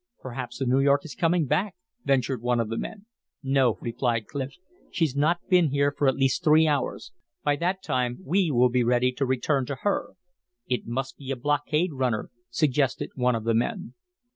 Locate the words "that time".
7.57-8.17